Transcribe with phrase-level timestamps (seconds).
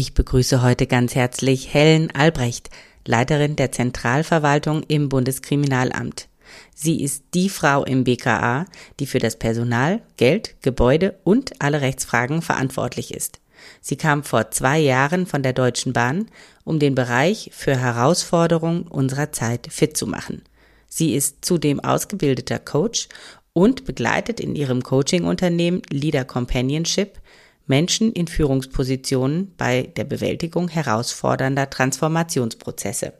[0.00, 2.70] Ich begrüße heute ganz herzlich Helen Albrecht,
[3.04, 6.28] Leiterin der Zentralverwaltung im Bundeskriminalamt.
[6.72, 8.66] Sie ist die Frau im BKA,
[9.00, 13.40] die für das Personal, Geld, Gebäude und alle Rechtsfragen verantwortlich ist.
[13.80, 16.28] Sie kam vor zwei Jahren von der Deutschen Bahn,
[16.62, 20.42] um den Bereich für Herausforderungen unserer Zeit fit zu machen.
[20.86, 23.08] Sie ist zudem ausgebildeter Coach
[23.52, 27.18] und begleitet in ihrem Coaching-Unternehmen Leader Companionship
[27.68, 33.12] Menschen in Führungspositionen bei der Bewältigung herausfordernder Transformationsprozesse.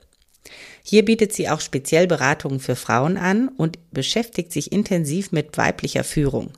[0.83, 6.05] Hier bietet sie auch speziell Beratungen für Frauen an und beschäftigt sich intensiv mit weiblicher
[6.05, 6.51] Führung.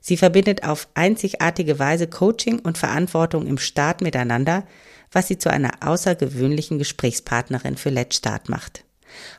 [0.00, 4.66] Sie verbindet auf einzigartige Weise Coaching und Verantwortung im Staat miteinander,
[5.12, 8.84] was sie zu einer außergewöhnlichen Gesprächspartnerin für Let's Start macht.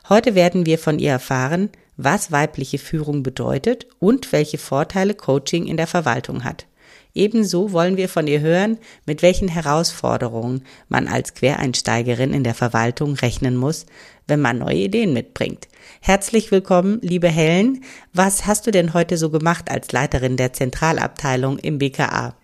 [0.08, 5.76] Heute werden wir von ihr erfahren, was weibliche Führung bedeutet und welche Vorteile Coaching in
[5.76, 6.66] der Verwaltung hat.
[7.14, 13.14] Ebenso wollen wir von ihr hören, mit welchen Herausforderungen man als Quereinsteigerin in der Verwaltung
[13.14, 13.86] rechnen muss,
[14.26, 15.68] wenn man neue Ideen mitbringt.
[16.00, 17.84] Herzlich willkommen, liebe Helen.
[18.12, 22.36] Was hast du denn heute so gemacht als Leiterin der Zentralabteilung im BKA?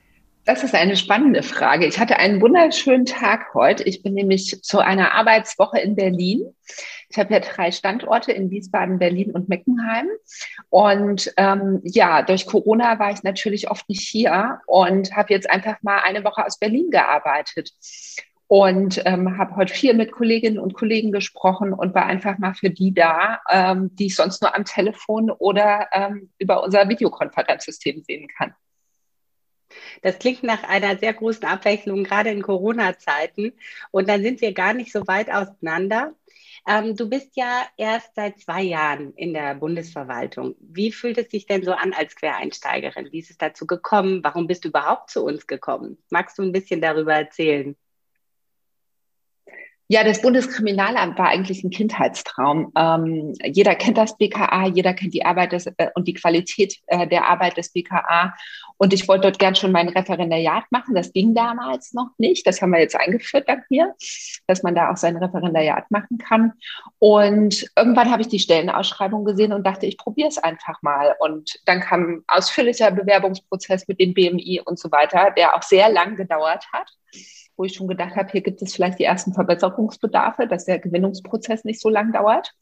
[0.47, 1.87] Das ist eine spannende Frage.
[1.87, 3.83] Ich hatte einen wunderschönen Tag heute.
[3.83, 6.55] Ich bin nämlich zu einer Arbeitswoche in Berlin.
[7.09, 10.09] Ich habe ja drei Standorte in Wiesbaden, Berlin und Meckenheim.
[10.71, 15.77] Und ähm, ja, durch Corona war ich natürlich oft nicht hier und habe jetzt einfach
[15.83, 17.73] mal eine Woche aus Berlin gearbeitet
[18.49, 22.71] und ähm, habe heute viel mit Kolleginnen und Kollegen gesprochen und war einfach mal für
[22.71, 28.29] die da, ähm, die ich sonst nur am Telefon oder ähm, über unser Videokonferenzsystem sehen
[28.37, 28.55] kann.
[30.03, 33.53] Das klingt nach einer sehr großen Abwechslung, gerade in Corona-Zeiten.
[33.91, 36.15] Und dann sind wir gar nicht so weit auseinander.
[36.69, 40.57] Ähm, du bist ja erst seit zwei Jahren in der Bundesverwaltung.
[40.61, 43.11] Wie fühlt es sich denn so an als Quereinsteigerin?
[43.13, 44.23] Wie ist es dazu gekommen?
[44.25, 45.99] Warum bist du überhaupt zu uns gekommen?
[46.11, 47.77] Magst du ein bisschen darüber erzählen?
[49.89, 52.73] Ja, das Bundeskriminalamt war eigentlich ein Kindheitstraum.
[52.77, 57.07] Ähm, jeder kennt das BKA, jeder kennt die Arbeit des, äh, und die Qualität äh,
[57.07, 58.35] der Arbeit des BKA.
[58.79, 60.97] Und ich wollte dort gern schon mein Referendariat machen.
[60.97, 62.45] Das ging damals noch nicht.
[62.49, 63.95] Das haben wir jetzt eingeführt dank mir,
[64.49, 66.55] dass man da auch sein Referendariat machen kann.
[66.99, 71.15] Und irgendwann habe ich die Stellenausschreibung gesehen und dachte, ich probiere es einfach mal.
[71.21, 75.89] Und dann kam ein ausführlicher Bewerbungsprozess mit dem BMI und so weiter, der auch sehr
[75.89, 76.91] lang gedauert hat
[77.57, 81.65] wo ich schon gedacht habe, hier gibt es vielleicht die ersten Verbesserungsbedarfe, dass der Gewinnungsprozess
[81.65, 82.53] nicht so lang dauert.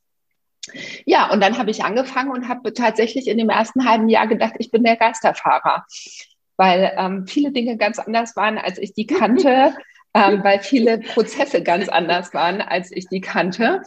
[1.04, 4.54] Ja, und dann habe ich angefangen und habe tatsächlich in dem ersten halben Jahr gedacht,
[4.58, 5.84] ich bin der Geisterfahrer,
[6.56, 9.74] weil ähm, viele Dinge ganz anders waren, als ich die kannte,
[10.14, 13.82] ähm, weil viele Prozesse ganz anders waren, als ich die kannte.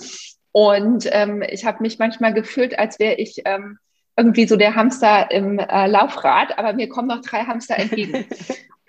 [0.51, 3.79] Und ähm, ich habe mich manchmal gefühlt, als wäre ich ähm,
[4.16, 8.25] irgendwie so der Hamster im äh, Laufrad, aber mir kommen noch drei Hamster entgegen.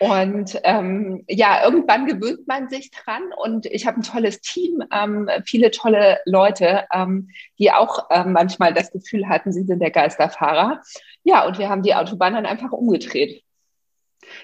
[0.01, 5.29] Und ähm, ja, irgendwann gewöhnt man sich dran und ich habe ein tolles Team, ähm,
[5.45, 10.83] viele tolle Leute, ähm, die auch ähm, manchmal das Gefühl hatten, sie sind der Geisterfahrer.
[11.25, 13.43] Ja, und wir haben die Autobahn dann einfach umgedreht.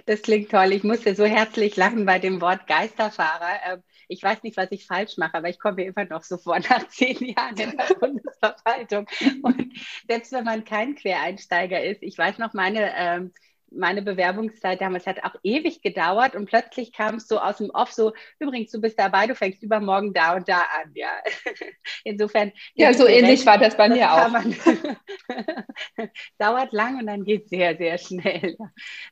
[0.06, 0.72] Das klingt toll.
[0.72, 3.60] Ich musste so herzlich lachen bei dem Wort Geisterfahrer.
[3.72, 6.36] Ähm, ich weiß nicht, was ich falsch mache, aber ich komme mir immer noch so
[6.36, 9.06] vor nach zehn Jahren in der Bundesverwaltung.
[9.42, 9.72] Und
[10.08, 13.32] selbst wenn man kein Quereinsteiger ist, ich weiß noch, meine ähm,
[13.76, 17.92] meine Bewerbungszeit damals hat auch ewig gedauert und plötzlich kam es so aus dem Off
[17.92, 21.10] so, übrigens, du bist dabei, du fängst übermorgen da und da an, ja.
[22.04, 22.52] Insofern.
[22.74, 24.28] Ja, so ähnlich war das bei mir auch.
[24.28, 24.54] Man,
[26.38, 28.56] dauert lang und dann geht es sehr, sehr schnell.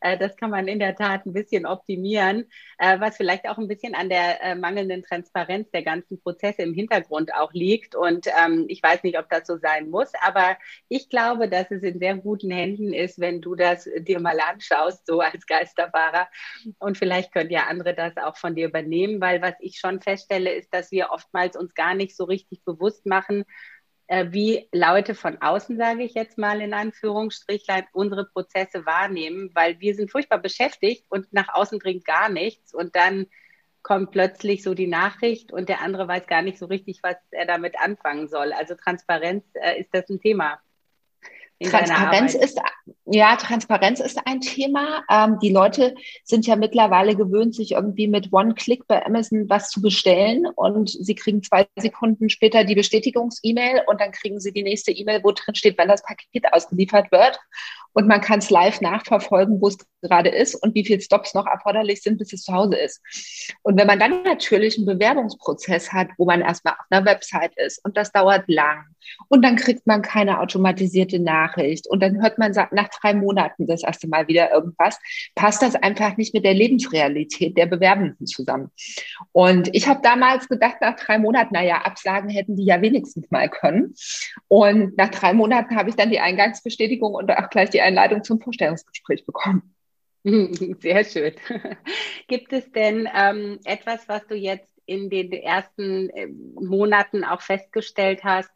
[0.00, 2.46] Äh, das kann man in der Tat ein bisschen optimieren,
[2.82, 6.74] äh, was vielleicht auch ein bisschen an der äh, mangelnden Transparenz der ganzen Prozesse im
[6.74, 7.94] Hintergrund auch liegt.
[7.94, 10.56] Und ähm, ich weiß nicht, ob das so sein muss, aber
[10.88, 15.06] ich glaube, dass es in sehr guten Händen ist, wenn du das dir mal anschaust,
[15.06, 16.26] so als Geisterfahrer.
[16.80, 20.52] Und vielleicht können ja andere das auch von dir übernehmen, weil was ich schon feststelle,
[20.52, 23.44] ist, dass wir oftmals uns gar nicht so richtig bewusst machen,
[24.30, 29.94] wie Leute von außen, sage ich jetzt mal in Anführungsstrichlein, unsere Prozesse wahrnehmen, weil wir
[29.94, 33.26] sind furchtbar beschäftigt und nach außen dringt gar nichts und dann
[33.82, 37.46] kommt plötzlich so die Nachricht und der andere weiß gar nicht so richtig, was er
[37.46, 38.52] damit anfangen soll.
[38.52, 40.60] Also Transparenz äh, ist das ein Thema.
[41.62, 42.60] Transparenz ist,
[43.06, 45.02] ja, Transparenz ist ein Thema.
[45.10, 45.94] Ähm, die Leute
[46.24, 51.14] sind ja mittlerweile gewöhnt, sich irgendwie mit One-Click bei Amazon was zu bestellen und sie
[51.14, 55.54] kriegen zwei Sekunden später die Bestätigungs-E-Mail und dann kriegen sie die nächste E-Mail, wo drin
[55.54, 57.38] steht, wenn das Paket ausgeliefert wird
[57.92, 61.46] und man kann es live nachverfolgen, wo es gerade ist und wie viele Stops noch
[61.46, 63.02] erforderlich sind, bis es zu Hause ist.
[63.62, 67.84] Und wenn man dann natürlich einen Bewerbungsprozess hat, wo man erstmal auf einer Website ist
[67.84, 68.84] und das dauert lang
[69.28, 71.51] und dann kriegt man keine automatisierte Nachricht
[71.88, 74.98] und dann hört man nach drei Monaten das erste Mal wieder irgendwas,
[75.34, 78.70] passt das einfach nicht mit der Lebensrealität der Bewerbenden zusammen.
[79.32, 83.48] Und ich habe damals gedacht, nach drei Monaten, naja, Absagen hätten die ja wenigstens mal
[83.48, 83.94] können.
[84.48, 88.40] Und nach drei Monaten habe ich dann die Eingangsbestätigung und auch gleich die Einladung zum
[88.40, 89.74] Vorstellungsgespräch bekommen.
[90.80, 91.34] Sehr schön.
[92.28, 98.24] Gibt es denn ähm, etwas, was du jetzt in den ersten äh, Monaten auch festgestellt
[98.24, 98.50] hast,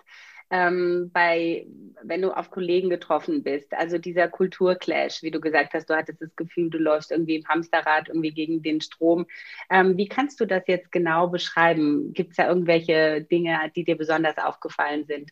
[0.51, 1.67] ähm, bei,
[2.03, 6.23] wenn du auf Kollegen getroffen bist, also dieser Kulturclash, wie du gesagt hast, du hattest
[6.23, 9.27] das Gefühl, du läufst irgendwie im Hamsterrad irgendwie gegen den Strom.
[9.71, 12.13] Ähm, wie kannst du das jetzt genau beschreiben?
[12.13, 15.31] Gibt es da irgendwelche Dinge, die dir besonders aufgefallen sind?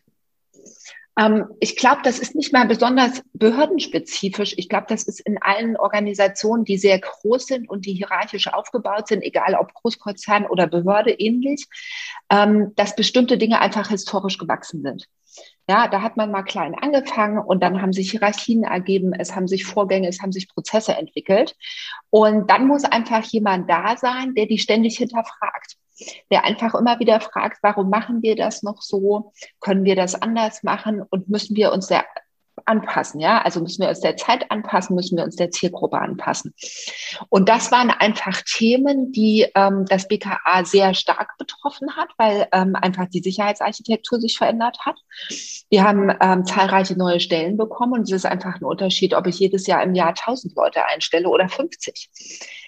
[1.17, 4.53] Ähm, ich glaube, das ist nicht mal besonders behördenspezifisch.
[4.57, 9.07] Ich glaube, das ist in allen Organisationen, die sehr groß sind und die hierarchisch aufgebaut
[9.07, 11.67] sind, egal ob Großkonzern oder Behörde ähnlich,
[12.29, 15.07] ähm, dass bestimmte Dinge einfach historisch gewachsen sind.
[15.67, 19.47] Ja, da hat man mal klein angefangen und dann haben sich Hierarchien ergeben, es haben
[19.47, 21.55] sich Vorgänge, es haben sich Prozesse entwickelt.
[22.09, 25.77] Und dann muss einfach jemand da sein, der die ständig hinterfragt
[26.31, 29.31] der einfach immer wieder fragt, warum machen wir das noch so?
[29.59, 31.01] Können wir das anders machen?
[31.01, 32.05] Und müssen wir uns der
[32.65, 33.41] anpassen, ja?
[33.41, 36.53] Also müssen wir uns der Zeit anpassen, müssen wir uns der Zielgruppe anpassen.
[37.29, 42.75] Und das waren einfach Themen, die ähm, das BKA sehr stark betroffen hat, weil ähm,
[42.75, 44.97] einfach die Sicherheitsarchitektur sich verändert hat.
[45.69, 49.39] Wir haben ähm, zahlreiche neue Stellen bekommen und es ist einfach ein Unterschied, ob ich
[49.39, 52.09] jedes Jahr im Jahr 1000 Leute einstelle oder 50.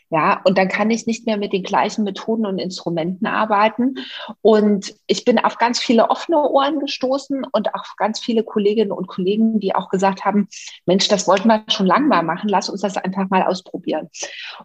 [0.09, 3.95] Ja, und dann kann ich nicht mehr mit den gleichen Methoden und Instrumenten arbeiten.
[4.42, 9.07] Und ich bin auf ganz viele offene Ohren gestoßen und auch ganz viele Kolleginnen und
[9.07, 10.48] Kollegen, die auch gesagt haben,
[10.86, 14.07] Mensch, das wollten wir schon lange mal machen, lass uns das einfach mal ausprobieren.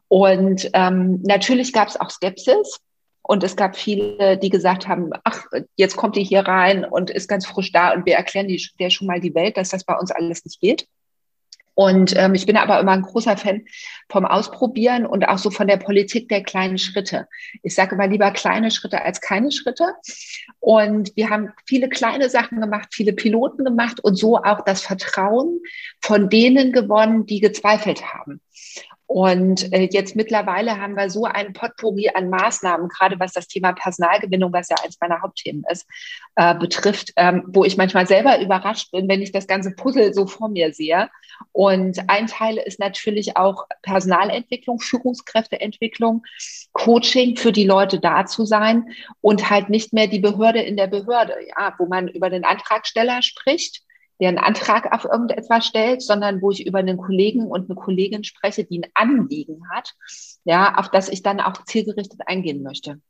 [0.06, 2.78] Und ähm, natürlich gab es auch Skepsis.
[3.24, 5.44] Und es gab viele, die gesagt haben, ach,
[5.76, 9.06] jetzt kommt ihr hier rein und ist ganz frisch da und wir erklären dir schon
[9.06, 10.88] mal die Welt, dass das bei uns alles nicht geht.
[11.74, 13.64] Und ähm, ich bin aber immer ein großer Fan
[14.08, 17.28] vom Ausprobieren und auch so von der Politik der kleinen Schritte.
[17.62, 19.94] Ich sage immer lieber kleine Schritte als keine Schritte.
[20.60, 25.60] Und wir haben viele kleine Sachen gemacht, viele Piloten gemacht und so auch das Vertrauen
[26.00, 28.40] von denen gewonnen, die gezweifelt haben.
[29.12, 33.75] Und äh, jetzt mittlerweile haben wir so ein Potpourri an Maßnahmen, gerade was das Thema
[33.75, 35.87] Personalgewinnung, was ja eins meiner Hauptthemen ist,
[36.37, 40.26] äh, betrifft, ähm, wo ich manchmal selber überrascht bin, wenn ich das ganze Puzzle so
[40.26, 41.11] vor mir sehe.
[41.53, 46.25] Und ein Teil ist natürlich auch Personalentwicklung, Führungskräfteentwicklung,
[46.73, 48.87] Coaching für die Leute da zu sein
[49.20, 53.20] und halt nicht mehr die Behörde in der Behörde, ja, wo man über den Antragsteller
[53.20, 53.82] spricht
[54.20, 58.25] der einen Antrag auf irgendetwas stellt, sondern wo ich über einen Kollegen und eine Kollegin
[58.25, 59.94] spreche, die ein Anliegen hat,
[60.44, 63.00] ja, auf das ich dann auch zielgerichtet eingehen möchte.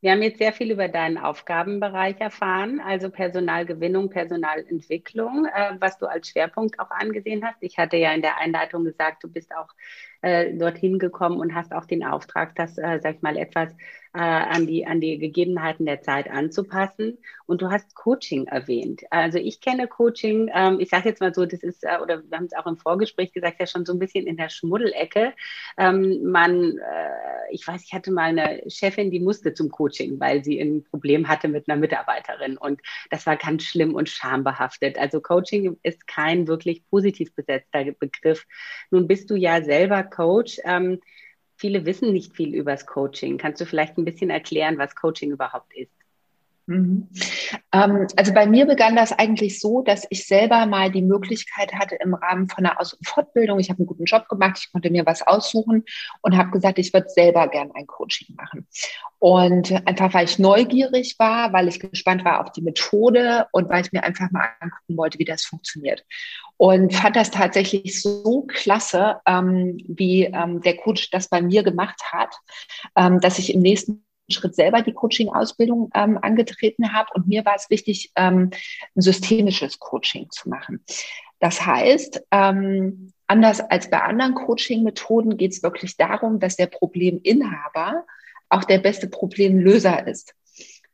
[0.00, 6.06] Wir haben jetzt sehr viel über deinen Aufgabenbereich erfahren, also Personalgewinnung, Personalentwicklung, äh, was du
[6.06, 7.56] als Schwerpunkt auch angesehen hast.
[7.62, 9.74] Ich hatte ja in der Einleitung gesagt, du bist auch
[10.22, 13.72] äh, dorthin gekommen und hast auch den Auftrag, das, äh, sag ich mal, etwas
[14.14, 17.18] äh, an, die, an die Gegebenheiten der Zeit anzupassen.
[17.46, 19.02] Und du hast Coaching erwähnt.
[19.10, 22.36] Also ich kenne Coaching, ähm, ich sage jetzt mal so, das ist, äh, oder wir
[22.36, 25.34] haben es auch im Vorgespräch gesagt, ja schon so ein bisschen in der Schmuddelecke.
[25.76, 30.44] Ähm, man, äh, ich weiß, ich hatte mal eine Chefin, die musste zum Coaching, weil
[30.44, 32.58] sie ein Problem hatte mit einer Mitarbeiterin.
[32.58, 34.98] Und das war ganz schlimm und schambehaftet.
[34.98, 38.46] Also Coaching ist kein wirklich positiv besetzter Begriff.
[38.90, 40.60] Nun bist du ja selber Coach.
[40.64, 41.00] Ähm,
[41.56, 43.38] viele wissen nicht viel über das Coaching.
[43.38, 45.92] Kannst du vielleicht ein bisschen erklären, was Coaching überhaupt ist?
[46.68, 47.08] Mhm.
[47.72, 51.94] Ähm, also bei mir begann das eigentlich so, dass ich selber mal die Möglichkeit hatte
[51.94, 54.90] im Rahmen von einer Aus- und Fortbildung, ich habe einen guten Job gemacht, ich konnte
[54.90, 55.84] mir was aussuchen
[56.20, 58.66] und habe gesagt, ich würde selber gern ein Coaching machen.
[59.18, 63.80] Und einfach, weil ich neugierig war, weil ich gespannt war auf die Methode und weil
[63.80, 66.04] ich mir einfach mal angucken wollte, wie das funktioniert.
[66.58, 72.02] Und fand das tatsächlich so klasse, ähm, wie ähm, der Coach das bei mir gemacht
[72.12, 72.34] hat,
[72.94, 77.08] ähm, dass ich im nächsten Schritt selber die Coaching-Ausbildung ähm, angetreten habe.
[77.14, 78.50] Und mir war es wichtig, ähm,
[78.96, 80.84] ein systemisches Coaching zu machen.
[81.40, 88.04] Das heißt, ähm, anders als bei anderen Coaching-Methoden geht es wirklich darum, dass der Probleminhaber
[88.48, 90.34] auch der beste Problemlöser ist.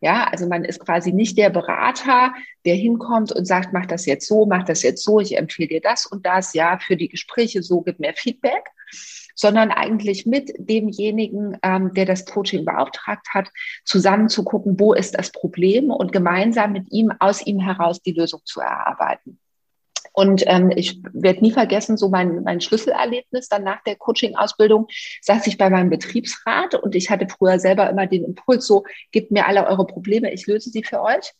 [0.00, 2.34] Ja, also man ist quasi nicht der Berater,
[2.66, 5.80] der hinkommt und sagt, mach das jetzt so, mach das jetzt so, ich empfehle dir
[5.80, 8.68] das und das, ja, für die Gespräche so, gib mehr Feedback,
[9.34, 13.48] sondern eigentlich mit demjenigen, ähm, der das Coaching beauftragt hat,
[13.84, 18.12] zusammen zu gucken, wo ist das Problem und gemeinsam mit ihm aus ihm heraus die
[18.12, 19.38] Lösung zu erarbeiten.
[20.16, 24.86] Und ähm, ich werde nie vergessen, so mein, mein Schlüsselerlebnis dann nach der Coaching-Ausbildung
[25.22, 29.32] saß ich bei meinem Betriebsrat und ich hatte früher selber immer den Impuls, so, gebt
[29.32, 31.32] mir alle eure Probleme, ich löse sie für euch.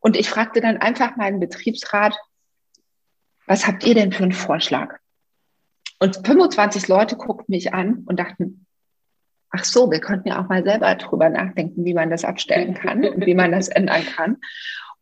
[0.00, 2.16] Und ich fragte dann einfach meinen Betriebsrat,
[3.46, 4.96] was habt ihr denn für einen Vorschlag?
[6.04, 8.66] Und 25 Leute guckten mich an und dachten,
[9.48, 13.02] ach so, wir könnten ja auch mal selber drüber nachdenken, wie man das abstellen kann
[13.06, 14.36] und wie man das ändern kann.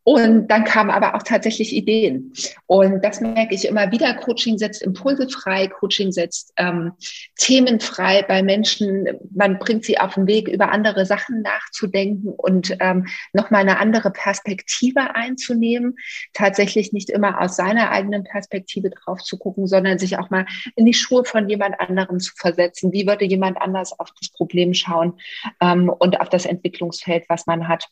[0.05, 2.33] Und dann kamen aber auch tatsächlich Ideen.
[2.67, 4.13] Und das merke ich immer wieder.
[4.15, 6.91] Coaching setzt Impulse frei, Coaching setzt ähm,
[7.37, 9.07] Themen frei bei Menschen.
[9.33, 14.11] Man bringt sie auf den Weg, über andere Sachen nachzudenken und ähm, nochmal eine andere
[14.11, 15.95] Perspektive einzunehmen.
[16.33, 20.45] Tatsächlich nicht immer aus seiner eigenen Perspektive drauf zu gucken, sondern sich auch mal
[20.75, 22.91] in die Schuhe von jemand anderem zu versetzen.
[22.91, 25.13] Wie würde jemand anders auf das Problem schauen
[25.61, 27.87] ähm, und auf das Entwicklungsfeld, was man hat?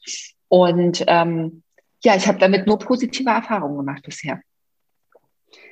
[0.49, 1.63] Und ähm,
[2.03, 4.41] ja, ich habe damit nur positive Erfahrungen gemacht bisher.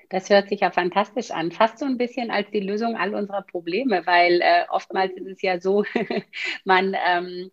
[0.09, 1.51] Das hört sich ja fantastisch an.
[1.51, 5.41] Fast so ein bisschen als die Lösung all unserer Probleme, weil äh, oftmals ist es
[5.41, 5.83] ja so,
[6.65, 7.51] man, ähm,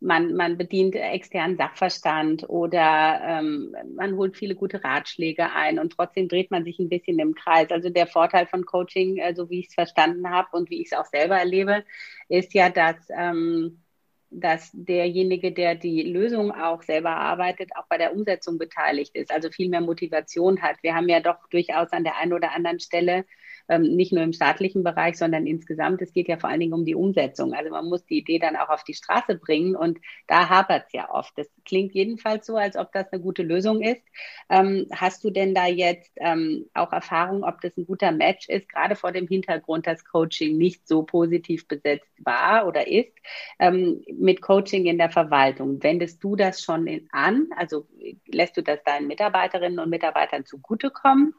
[0.00, 6.28] man, man bedient externen Sachverstand oder ähm, man holt viele gute Ratschläge ein und trotzdem
[6.28, 7.70] dreht man sich ein bisschen im Kreis.
[7.70, 10.90] Also der Vorteil von Coaching, äh, so wie ich es verstanden habe und wie ich
[10.90, 11.84] es auch selber erlebe,
[12.28, 13.82] ist ja, dass ähm,
[14.30, 19.50] dass derjenige, der die Lösung auch selber arbeitet, auch bei der Umsetzung beteiligt ist, also
[19.50, 20.76] viel mehr Motivation hat.
[20.82, 23.24] Wir haben ja doch durchaus an der einen oder anderen Stelle
[23.68, 26.02] ähm, nicht nur im staatlichen Bereich, sondern insgesamt.
[26.02, 27.52] Es geht ja vor allen Dingen um die Umsetzung.
[27.52, 30.92] Also man muss die Idee dann auch auf die Straße bringen und da hapert es
[30.92, 31.32] ja oft.
[31.36, 34.02] Das klingt jedenfalls so, als ob das eine gute Lösung ist.
[34.48, 38.68] Ähm, hast du denn da jetzt ähm, auch Erfahrung, ob das ein guter Match ist,
[38.68, 43.12] gerade vor dem Hintergrund, dass Coaching nicht so positiv besetzt war oder ist,
[43.58, 45.82] ähm, mit Coaching in der Verwaltung?
[45.82, 47.48] Wendest du das schon in, an?
[47.56, 47.86] Also
[48.26, 51.34] lässt du das deinen Mitarbeiterinnen und Mitarbeitern zugutekommen?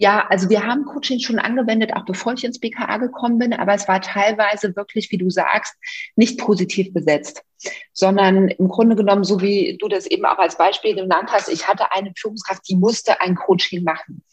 [0.00, 3.74] Ja, also wir haben Coaching schon angewendet, auch bevor ich ins BKA gekommen bin, aber
[3.74, 5.74] es war teilweise wirklich, wie du sagst,
[6.16, 7.42] nicht positiv besetzt,
[7.92, 11.68] sondern im Grunde genommen, so wie du das eben auch als Beispiel genannt hast, ich
[11.68, 14.24] hatte eine Führungskraft, die musste ein Coaching machen.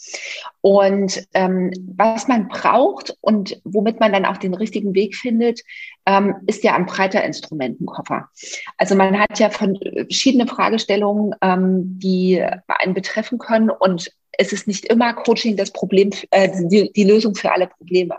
[0.62, 5.60] Und ähm, was man braucht und womit man dann auch den richtigen Weg findet,
[6.06, 8.30] ähm, ist ja ein breiter Instrumentenkoffer.
[8.78, 14.67] Also man hat ja von verschiedene Fragestellungen, ähm, die einen betreffen können und es ist
[14.67, 18.17] nicht immer Coaching das Problem, äh, die, die Lösung für alle Probleme,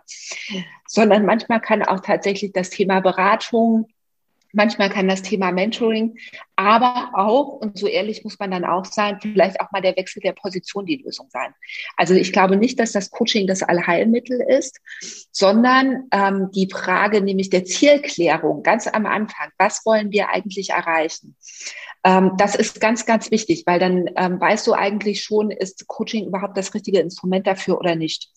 [0.86, 3.86] sondern manchmal kann auch tatsächlich das Thema Beratung,
[4.52, 6.16] Manchmal kann das Thema Mentoring,
[6.56, 10.20] aber auch, und so ehrlich muss man dann auch sein, vielleicht auch mal der Wechsel
[10.20, 11.54] der Position die Lösung sein.
[11.98, 14.80] Also ich glaube nicht, dass das Coaching das Allheilmittel ist,
[15.32, 19.50] sondern ähm, die Frage nämlich der Zielklärung ganz am Anfang.
[19.58, 21.36] Was wollen wir eigentlich erreichen?
[22.04, 26.26] Ähm, das ist ganz, ganz wichtig, weil dann ähm, weißt du eigentlich schon, ist Coaching
[26.26, 28.28] überhaupt das richtige Instrument dafür oder nicht.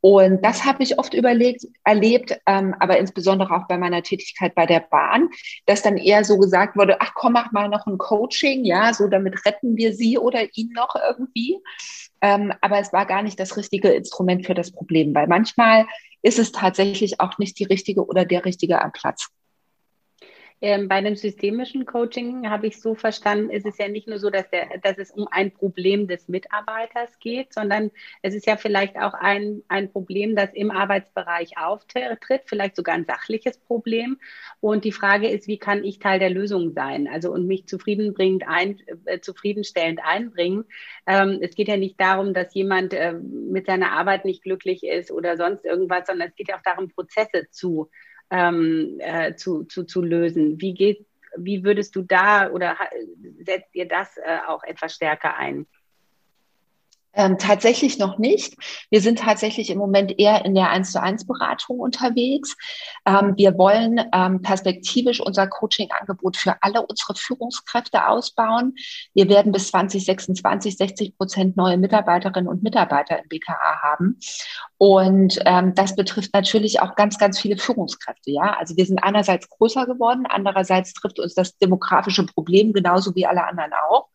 [0.00, 4.66] Und das habe ich oft überlegt, erlebt, ähm, aber insbesondere auch bei meiner Tätigkeit bei
[4.66, 5.28] der Bahn,
[5.66, 9.06] dass dann eher so gesagt wurde, ach komm, mach mal noch ein Coaching, ja, so
[9.06, 11.58] damit retten wir sie oder ihn noch irgendwie.
[12.20, 15.86] Ähm, aber es war gar nicht das richtige Instrument für das Problem, weil manchmal
[16.22, 19.28] ist es tatsächlich auch nicht die richtige oder der richtige am Platz.
[20.60, 24.28] Ähm, bei einem systemischen Coaching habe ich so verstanden, ist es ja nicht nur so,
[24.28, 28.96] dass, der, dass es um ein Problem des Mitarbeiters geht, sondern es ist ja vielleicht
[28.96, 34.18] auch ein, ein Problem, das im Arbeitsbereich auftritt, vielleicht sogar ein sachliches Problem.
[34.60, 37.06] Und die Frage ist, wie kann ich Teil der Lösung sein?
[37.06, 40.64] Also und mich zufriedenbringend ein, äh, zufriedenstellend einbringen.
[41.06, 45.12] Ähm, es geht ja nicht darum, dass jemand äh, mit seiner Arbeit nicht glücklich ist
[45.12, 47.90] oder sonst irgendwas, sondern es geht ja auch darum, Prozesse zu
[48.30, 50.60] ähm, äh, zu, zu, zu lösen.
[50.60, 51.06] Wie geht,
[51.36, 52.76] wie würdest du da oder
[53.44, 55.66] setzt ihr das äh, auch etwas stärker ein?
[57.18, 58.54] Ähm, tatsächlich noch nicht.
[58.90, 62.56] Wir sind tatsächlich im Moment eher in der 1 zu 1 Beratung unterwegs.
[63.04, 68.76] Ähm, wir wollen ähm, perspektivisch unser Coaching-Angebot für alle unsere Führungskräfte ausbauen.
[69.14, 74.20] Wir werden bis 2026 60 Prozent neue Mitarbeiterinnen und Mitarbeiter im BKA haben.
[74.76, 78.30] Und ähm, das betrifft natürlich auch ganz, ganz viele Führungskräfte.
[78.30, 83.26] Ja, also wir sind einerseits größer geworden, andererseits trifft uns das demografische Problem genauso wie
[83.26, 84.06] alle anderen auch.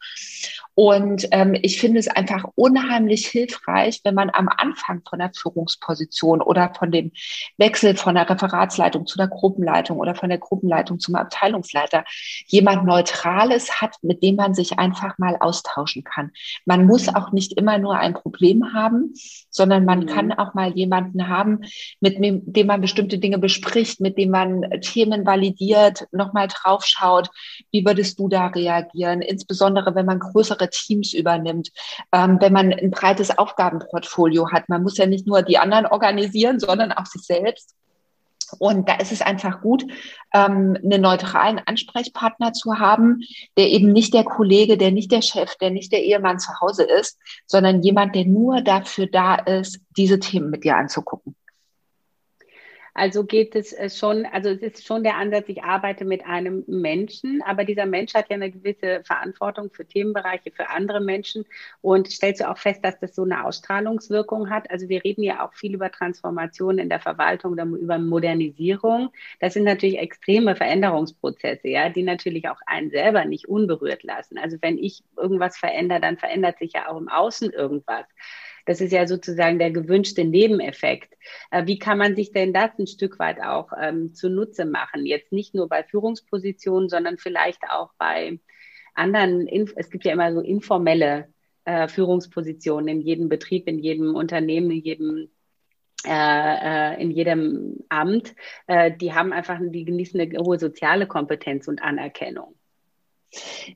[0.75, 6.41] Und ähm, ich finde es einfach unheimlich hilfreich, wenn man am Anfang von der Führungsposition
[6.41, 7.11] oder von dem
[7.57, 12.05] Wechsel von der Referatsleitung zu der Gruppenleitung oder von der Gruppenleitung zum Abteilungsleiter
[12.47, 16.31] jemand Neutrales hat, mit dem man sich einfach mal austauschen kann.
[16.65, 19.13] Man muss auch nicht immer nur ein Problem haben,
[19.49, 20.05] sondern man mhm.
[20.07, 21.61] kann auch mal jemanden haben,
[21.99, 27.29] mit dem man bestimmte Dinge bespricht, mit dem man Themen validiert, nochmal draufschaut,
[27.71, 31.71] wie würdest du da reagieren, insbesondere wenn man größere Teams übernimmt,
[32.11, 34.69] ähm, wenn man ein breites Aufgabenportfolio hat.
[34.69, 37.75] Man muss ja nicht nur die anderen organisieren, sondern auch sich selbst.
[38.59, 39.83] Und da ist es einfach gut,
[40.33, 43.21] ähm, einen neutralen Ansprechpartner zu haben,
[43.57, 46.83] der eben nicht der Kollege, der nicht der Chef, der nicht der Ehemann zu Hause
[46.83, 47.17] ist,
[47.47, 51.35] sondern jemand, der nur dafür da ist, diese Themen mit dir anzugucken.
[52.95, 56.63] Also geht es äh, schon, also es ist schon der Ansatz, ich arbeite mit einem
[56.67, 61.45] Menschen, aber dieser Mensch hat ja eine gewisse Verantwortung für Themenbereiche, für andere Menschen.
[61.81, 64.69] Und stellst du auch fest, dass das so eine Ausstrahlungswirkung hat?
[64.69, 69.09] Also wir reden ja auch viel über Transformation in der Verwaltung, über Modernisierung.
[69.39, 74.37] Das sind natürlich extreme Veränderungsprozesse, ja, die natürlich auch einen selber nicht unberührt lassen.
[74.37, 78.05] Also wenn ich irgendwas verändere, dann verändert sich ja auch im Außen irgendwas.
[78.65, 81.13] Das ist ja sozusagen der gewünschte Nebeneffekt.
[81.51, 85.05] Äh, wie kann man sich denn das ein Stück weit auch ähm, zunutze machen?
[85.05, 88.39] Jetzt nicht nur bei Führungspositionen, sondern vielleicht auch bei
[88.93, 91.33] anderen, es gibt ja immer so informelle
[91.65, 95.29] äh, Führungspositionen in jedem Betrieb, in jedem Unternehmen, in jedem
[96.05, 98.35] äh, äh, in jedem Amt,
[98.67, 102.55] die haben einfach, die genießen eine hohe soziale Kompetenz und Anerkennung.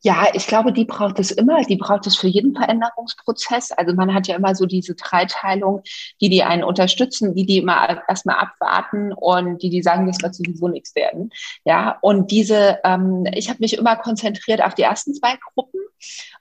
[0.02, 1.62] Ja, ich glaube, die braucht es immer.
[1.64, 3.72] Die braucht es für jeden Veränderungsprozess.
[3.72, 5.82] Also man hat ja immer so diese Dreiteilung,
[6.22, 10.36] die die einen unterstützen, die die immer erstmal abwarten und die die sagen, das wird
[10.36, 11.32] sowieso nichts werden.
[11.66, 15.80] Ja, und diese, ähm, ich habe mich immer konzentriert auf die ersten zwei Gruppen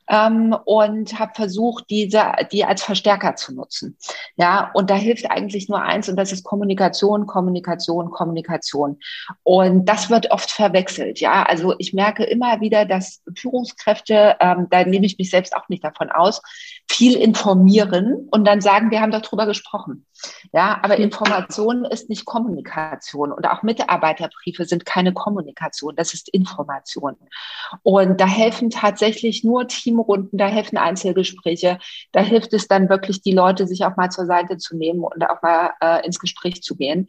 [0.09, 3.97] ähm, und habe versucht, diese, die als Verstärker zu nutzen.
[4.37, 8.99] Ja, und da hilft eigentlich nur eins und das ist Kommunikation, Kommunikation, Kommunikation.
[9.43, 11.21] Und das wird oft verwechselt.
[11.21, 15.69] Ja, also ich merke immer wieder, dass Führungskräfte, ähm, da nehme ich mich selbst auch
[15.69, 16.43] nicht davon aus,
[16.89, 20.07] viel informieren und dann sagen, wir haben doch drüber gesprochen.
[20.53, 27.17] Ja, aber Information ist nicht Kommunikation und auch Mitarbeiterbriefe sind keine Kommunikation, das ist Information.
[27.83, 31.79] Und da helfen tatsächlich nur Teamrunden, da helfen Einzelgespräche,
[32.13, 35.23] da hilft es dann wirklich, die Leute sich auch mal zur Seite zu nehmen und
[35.29, 37.09] auch mal äh, ins Gespräch zu gehen.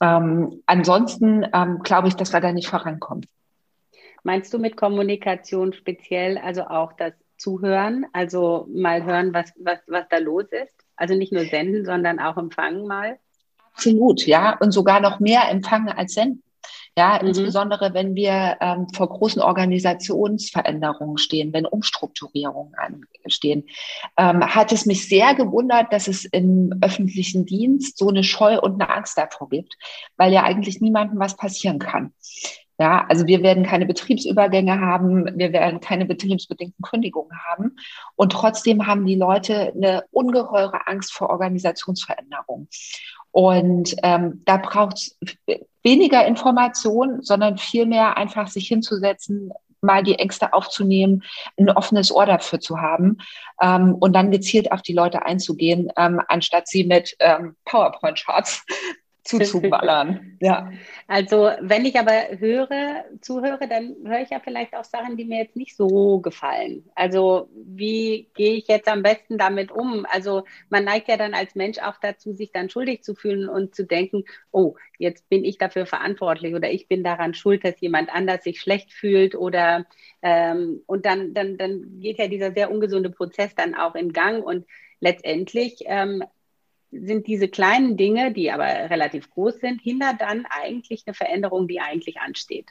[0.00, 3.26] Ähm, ansonsten ähm, glaube ich, dass wir da nicht vorankommen.
[4.28, 10.04] Meinst du mit Kommunikation speziell also auch das Zuhören, also mal hören, was, was, was
[10.10, 10.74] da los ist?
[10.96, 13.18] Also nicht nur senden, sondern auch empfangen mal?
[13.72, 14.58] Absolut, ja.
[14.58, 16.42] Und sogar noch mehr empfangen als senden.
[16.94, 17.28] Ja, mhm.
[17.28, 22.74] insbesondere wenn wir ähm, vor großen Organisationsveränderungen stehen, wenn Umstrukturierungen
[23.24, 23.64] anstehen,
[24.18, 28.74] ähm, hat es mich sehr gewundert, dass es im öffentlichen Dienst so eine Scheu und
[28.74, 29.78] eine Angst davor gibt,
[30.18, 32.12] weil ja eigentlich niemandem was passieren kann.
[32.80, 37.76] Ja, also wir werden keine Betriebsübergänge haben, wir werden keine betriebsbedingten Kündigungen haben.
[38.14, 42.68] Und trotzdem haben die Leute eine ungeheure Angst vor Organisationsveränderung.
[43.32, 45.18] Und ähm, da braucht es
[45.82, 51.24] weniger Information, sondern vielmehr einfach sich hinzusetzen, mal die Ängste aufzunehmen,
[51.56, 53.18] ein offenes Ohr dafür zu haben
[53.60, 58.64] ähm, und dann gezielt auf die Leute einzugehen, ähm, anstatt sie mit ähm, PowerPoint-Charts
[59.28, 60.36] zuzuballern.
[60.40, 60.72] ja.
[61.06, 65.38] Also wenn ich aber höre, zuhöre, dann höre ich ja vielleicht auch Sachen, die mir
[65.38, 66.84] jetzt nicht so gefallen.
[66.94, 70.06] Also wie gehe ich jetzt am besten damit um?
[70.08, 73.74] Also man neigt ja dann als Mensch auch dazu, sich dann schuldig zu fühlen und
[73.74, 78.12] zu denken, oh, jetzt bin ich dafür verantwortlich oder ich bin daran schuld, dass jemand
[78.12, 79.86] anders sich schlecht fühlt oder
[80.22, 84.44] ähm, und dann, dann, dann geht ja dieser sehr ungesunde Prozess dann auch in Gang
[84.44, 84.66] und
[85.00, 86.24] letztendlich ähm,
[86.90, 91.80] sind diese kleinen Dinge, die aber relativ groß sind, hindern dann eigentlich eine Veränderung, die
[91.80, 92.70] eigentlich ansteht.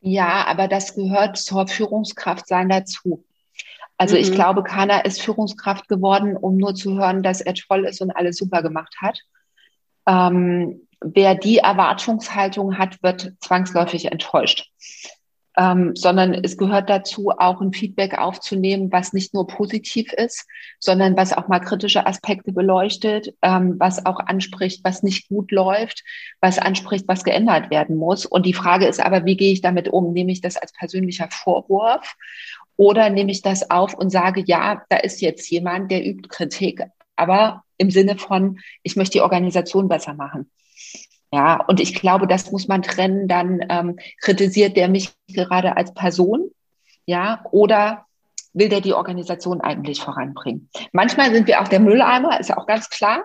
[0.00, 3.24] Ja, aber das gehört zur Führungskraft sein dazu.
[3.96, 4.22] Also mhm.
[4.22, 8.10] ich glaube, keiner ist Führungskraft geworden, um nur zu hören, dass er toll ist und
[8.10, 9.20] alles super gemacht hat.
[10.06, 14.70] Ähm, wer die Erwartungshaltung hat, wird zwangsläufig enttäuscht
[15.58, 20.46] ähm, sondern es gehört dazu, auch ein Feedback aufzunehmen, was nicht nur positiv ist,
[20.78, 26.04] sondern was auch mal kritische Aspekte beleuchtet, ähm, was auch anspricht, was nicht gut läuft,
[26.40, 28.24] was anspricht, was geändert werden muss.
[28.24, 30.12] Und die Frage ist aber, wie gehe ich damit um?
[30.12, 32.16] Nehme ich das als persönlicher Vorwurf
[32.76, 36.82] oder nehme ich das auf und sage, ja, da ist jetzt jemand, der übt Kritik,
[37.16, 40.50] aber im Sinne von, ich möchte die Organisation besser machen.
[41.32, 43.26] Ja, und ich glaube, das muss man trennen.
[43.26, 46.50] Dann ähm, kritisiert der mich gerade als Person,
[47.06, 48.04] ja, oder
[48.52, 50.68] will der die Organisation eigentlich voranbringen?
[50.92, 53.22] Manchmal sind wir auch der Mülleimer, ist ja auch ganz klar.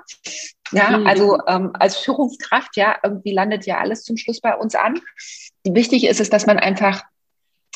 [0.72, 1.08] Ja, mhm.
[1.08, 5.00] also ähm, als Führungskraft, ja, irgendwie landet ja alles zum Schluss bei uns an.
[5.66, 7.04] Wichtig ist es, dass man einfach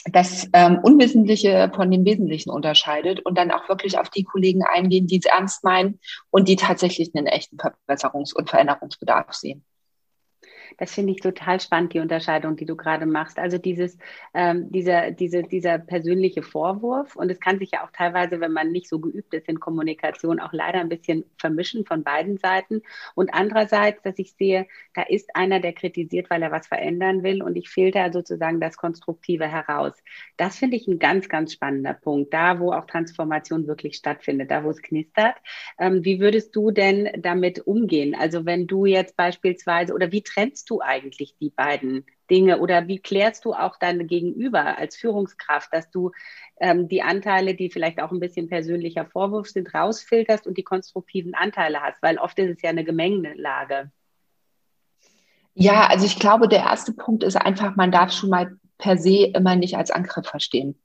[0.06, 5.08] das ähm, Unwesentliche von dem Wesentlichen unterscheidet und dann auch wirklich auf die Kollegen eingehen,
[5.08, 6.00] die es ernst meinen
[6.32, 9.64] und die tatsächlich einen echten Verbesserungs- und Veränderungsbedarf sehen.
[10.78, 13.38] Das finde ich total spannend, die Unterscheidung, die du gerade machst.
[13.38, 13.98] Also dieses,
[14.34, 17.16] ähm, dieser, diese, dieser persönliche Vorwurf.
[17.16, 20.40] Und es kann sich ja auch teilweise, wenn man nicht so geübt ist in Kommunikation,
[20.40, 22.82] auch leider ein bisschen vermischen von beiden Seiten.
[23.16, 27.44] Und andererseits, dass ich sehe, da ist einer, der kritisiert, weil er was verändern will.
[27.44, 29.94] Und ich filter sozusagen das Konstruktive heraus.
[30.38, 32.34] Das finde ich ein ganz, ganz spannender Punkt.
[32.34, 35.36] Da, wo auch Transformation wirklich stattfindet, da, wo es knistert.
[35.80, 38.16] Ähm, wie würdest du denn damit umgehen?
[38.16, 42.88] Also wenn du jetzt beispielsweise, oder wie trennst trennst du eigentlich die beiden Dinge oder
[42.88, 46.12] wie klärst du auch deine Gegenüber als Führungskraft, dass du
[46.60, 51.34] ähm, die Anteile, die vielleicht auch ein bisschen persönlicher Vorwurf sind, rausfilterst und die konstruktiven
[51.34, 52.02] Anteile hast?
[52.02, 53.92] Weil oft ist es ja eine Gemengelage.
[55.54, 59.26] Ja, also ich glaube, der erste Punkt ist einfach, man darf schon mal per se
[59.34, 60.76] immer nicht als Angriff verstehen,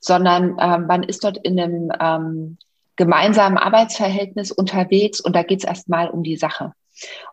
[0.00, 2.58] sondern ähm, man ist dort in einem ähm,
[2.96, 6.72] gemeinsamen Arbeitsverhältnis unterwegs und da geht es erstmal um die Sache.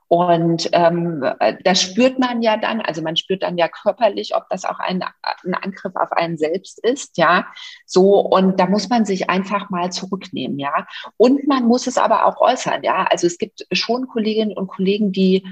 [0.08, 1.26] Und ähm,
[1.64, 5.04] das spürt man ja dann, also man spürt dann ja körperlich, ob das auch ein,
[5.44, 7.48] ein Angriff auf einen selbst ist, ja.
[7.86, 10.86] So, und da muss man sich einfach mal zurücknehmen, ja.
[11.18, 13.08] Und man muss es aber auch äußern, ja.
[13.10, 15.48] Also es gibt schon Kolleginnen und Kollegen, die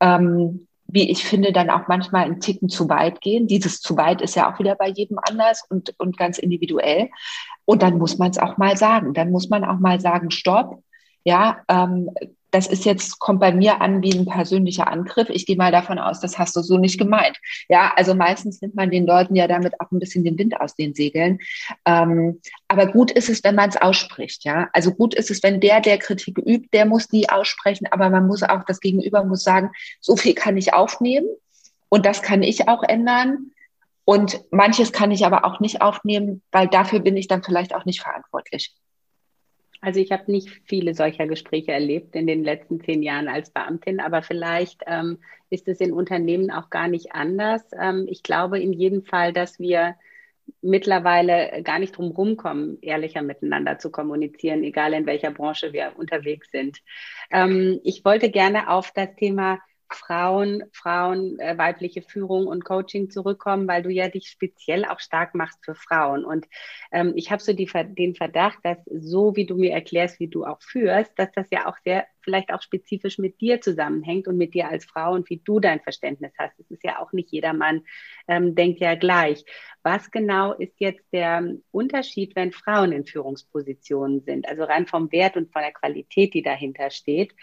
[0.00, 3.48] ähm, wie ich finde, dann auch manchmal einen Ticken zu weit gehen.
[3.48, 7.10] Dieses zu weit ist ja auch wieder bei jedem anders und, und ganz individuell.
[7.64, 9.12] Und dann muss man es auch mal sagen.
[9.12, 10.82] Dann muss man auch mal sagen, stopp.
[11.24, 12.10] Ja, ähm,
[12.54, 15.28] das ist jetzt, kommt bei mir an wie ein persönlicher Angriff.
[15.28, 17.36] Ich gehe mal davon aus, das hast du so nicht gemeint.
[17.68, 20.76] Ja, also meistens nimmt man den Leuten ja damit auch ein bisschen den Wind aus
[20.76, 21.40] den Segeln.
[21.84, 24.44] Ähm, aber gut ist es, wenn man es ausspricht.
[24.44, 28.08] Ja, also gut ist es, wenn der, der Kritik übt, der muss die aussprechen, aber
[28.08, 31.26] man muss auch, das Gegenüber muss sagen, so viel kann ich aufnehmen
[31.88, 33.50] und das kann ich auch ändern.
[34.04, 37.84] Und manches kann ich aber auch nicht aufnehmen, weil dafür bin ich dann vielleicht auch
[37.84, 38.76] nicht verantwortlich.
[39.84, 44.00] Also ich habe nicht viele solcher Gespräche erlebt in den letzten zehn Jahren als Beamtin,
[44.00, 45.18] aber vielleicht ähm,
[45.50, 47.62] ist es in Unternehmen auch gar nicht anders.
[47.78, 49.96] Ähm, ich glaube in jedem Fall, dass wir
[50.62, 56.50] mittlerweile gar nicht drum rumkommen, ehrlicher miteinander zu kommunizieren, egal in welcher Branche wir unterwegs
[56.50, 56.78] sind.
[57.30, 59.58] Ähm, ich wollte gerne auf das Thema
[59.90, 65.34] Frauen, Frauen, äh, weibliche Führung und Coaching zurückkommen, weil du ja dich speziell auch stark
[65.34, 66.24] machst für Frauen.
[66.24, 66.46] Und
[66.92, 70.44] ähm, ich habe so die, den Verdacht, dass so wie du mir erklärst, wie du
[70.44, 74.54] auch führst, dass das ja auch sehr vielleicht auch spezifisch mit dir zusammenhängt und mit
[74.54, 76.58] dir als Frau und wie du dein Verständnis hast.
[76.58, 77.82] Es ist ja auch nicht jedermann
[78.26, 79.44] ähm, denkt ja gleich.
[79.82, 84.48] Was genau ist jetzt der Unterschied, wenn Frauen in Führungspositionen sind?
[84.48, 87.34] Also rein vom Wert und von der Qualität, die dahinter steht.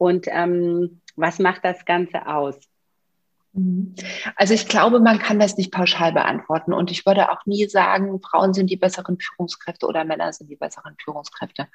[0.00, 2.58] Und ähm, was macht das Ganze aus?
[3.52, 3.94] Mhm.
[4.34, 6.72] Also ich glaube, man kann das nicht pauschal beantworten.
[6.72, 10.56] Und ich würde auch nie sagen, Frauen sind die besseren Führungskräfte oder Männer sind die
[10.56, 11.68] besseren Führungskräfte.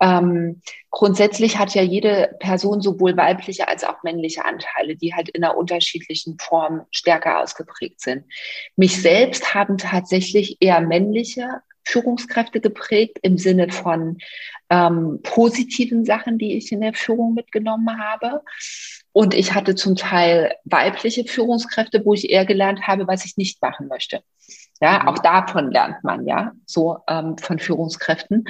[0.00, 5.42] Ähm, grundsätzlich hat ja jede Person sowohl weibliche als auch männliche Anteile, die halt in
[5.42, 8.26] einer unterschiedlichen Form stärker ausgeprägt sind.
[8.76, 14.18] Mich selbst haben tatsächlich eher männliche Führungskräfte geprägt im Sinne von
[14.70, 18.42] ähm, positiven Sachen, die ich in der Führung mitgenommen habe.
[19.12, 23.62] Und ich hatte zum Teil weibliche Führungskräfte, wo ich eher gelernt habe, was ich nicht
[23.62, 24.22] machen möchte.
[24.80, 25.08] Ja, mhm.
[25.08, 28.44] auch davon lernt man ja so ähm, von Führungskräften.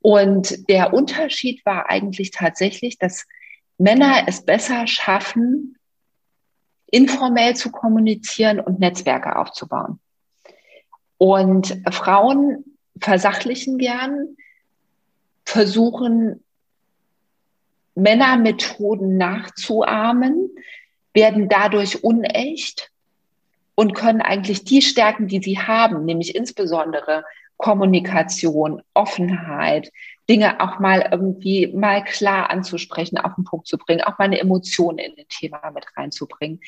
[0.00, 3.26] Und der Unterschied war eigentlich tatsächlich, dass
[3.78, 5.76] Männer es besser schaffen,
[6.90, 10.00] informell zu kommunizieren und Netzwerke aufzubauen.
[11.18, 12.64] Und Frauen
[13.00, 14.36] versachlichen gern,
[15.44, 16.42] versuchen
[17.94, 20.50] Männermethoden nachzuahmen,
[21.12, 22.90] werden dadurch unecht
[23.74, 27.24] und können eigentlich die Stärken, die sie haben, nämlich insbesondere
[27.56, 29.90] Kommunikation, Offenheit,
[30.28, 34.38] Dinge auch mal irgendwie mal klar anzusprechen, auf den Punkt zu bringen, auch mal eine
[34.38, 36.60] Emotion in ein Thema mit reinzubringen.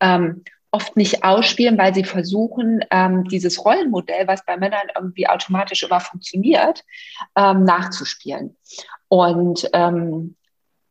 [0.00, 5.82] Ähm, oft nicht ausspielen, weil sie versuchen, ähm, dieses Rollenmodell, was bei Männern irgendwie automatisch
[5.82, 6.84] immer funktioniert,
[7.36, 8.56] ähm, nachzuspielen.
[9.08, 10.36] Und ähm,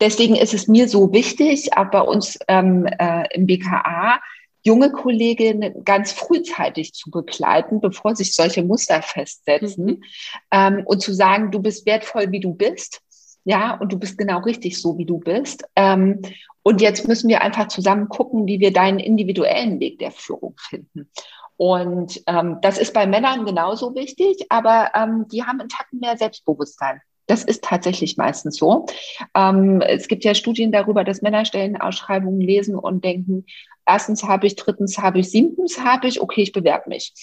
[0.02, 4.20] deswegen ist es mir so wichtig, auch bei uns ähm, äh, im BKA
[4.64, 10.04] junge Kolleginnen ganz frühzeitig zu begleiten, bevor sich solche Muster festsetzen mhm.
[10.52, 13.02] ähm, und zu sagen, du bist wertvoll, wie du bist.
[13.48, 15.64] Ja, und du bist genau richtig so, wie du bist.
[15.78, 16.22] Ähm,
[16.64, 21.10] und jetzt müssen wir einfach zusammen gucken, wie wir deinen individuellen Weg der Führung finden.
[21.56, 26.18] Und ähm, das ist bei Männern genauso wichtig, aber ähm, die haben einen Tacken mehr
[26.18, 27.00] Selbstbewusstsein.
[27.26, 28.86] Das ist tatsächlich meistens so.
[29.34, 33.46] Ähm, es gibt ja Studien darüber, dass Männer Stellenausschreibungen lesen und denken,
[33.88, 37.14] erstens habe ich, drittens habe ich, siebtens habe ich, okay, ich bewerbe mich.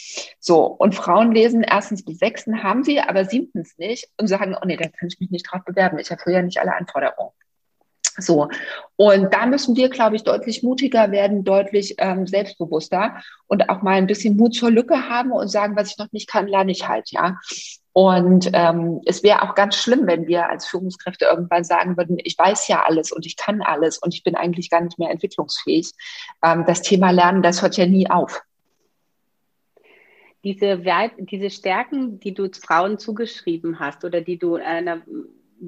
[0.41, 4.67] So, und Frauen lesen erstens bis sechsten haben sie, aber siebtens nicht und sagen, oh
[4.67, 5.99] nee, da kann ich mich nicht drauf bewerben.
[5.99, 7.33] Ich erfülle ja nicht alle Anforderungen.
[8.17, 8.49] So,
[8.97, 13.17] und da müssen wir, glaube ich, deutlich mutiger werden, deutlich ähm, selbstbewusster
[13.49, 16.29] und auch mal ein bisschen Mut zur Lücke haben und sagen, was ich noch nicht
[16.29, 17.39] kann, lerne ich halt, ja.
[17.93, 22.37] Und ähm, es wäre auch ganz schlimm, wenn wir als Führungskräfte irgendwann sagen würden, ich
[22.37, 25.93] weiß ja alles und ich kann alles und ich bin eigentlich gar nicht mehr entwicklungsfähig.
[26.43, 28.43] Ähm, das Thema Lernen, das hört ja nie auf.
[30.43, 30.83] Diese,
[31.19, 35.01] diese Stärken, die du Frauen zugeschrieben hast oder die du einer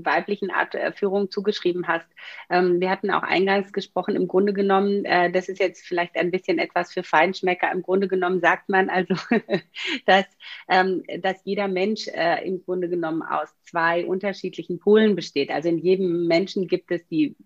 [0.05, 2.07] weiblichen Art äh, Führung zugeschrieben hast.
[2.51, 6.31] Ähm, wir hatten auch eingangs gesprochen, im Grunde genommen, äh, das ist jetzt vielleicht ein
[6.31, 9.15] bisschen etwas für Feinschmecker, im Grunde genommen sagt man also,
[10.07, 10.27] dass,
[10.69, 15.51] ähm, dass jeder Mensch äh, im Grunde genommen aus zwei unterschiedlichen Polen besteht.
[15.51, 17.37] Also in jedem Menschen gibt es die